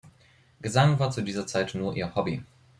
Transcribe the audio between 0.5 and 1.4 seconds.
Gesang war zu